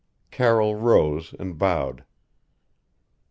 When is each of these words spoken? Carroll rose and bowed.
Carroll 0.31 0.73
rose 0.79 1.35
and 1.37 1.59
bowed. 1.59 2.03